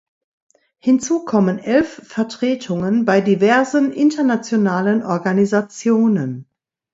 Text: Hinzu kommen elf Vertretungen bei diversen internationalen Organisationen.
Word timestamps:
Hinzu 0.79 1.25
kommen 1.25 1.59
elf 1.59 1.93
Vertretungen 2.03 3.05
bei 3.05 3.21
diversen 3.21 3.93
internationalen 3.93 5.03
Organisationen. 5.03 6.47